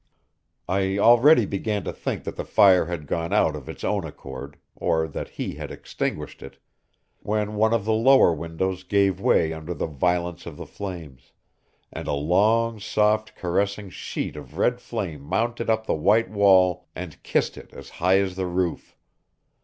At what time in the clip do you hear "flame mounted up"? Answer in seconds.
14.81-15.85